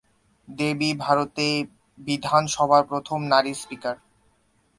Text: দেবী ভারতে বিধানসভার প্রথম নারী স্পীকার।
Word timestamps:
দেবী 0.47 0.89
ভারতে 0.97 1.47
বিধানসভার 1.97 2.83
প্রথম 2.91 3.19
নারী 3.31 3.51
স্পীকার। 3.53 3.95